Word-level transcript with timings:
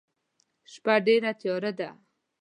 شپه 0.71 0.95
ډيره 1.05 1.31
تیاره 1.41 1.71
ده. 1.79 1.89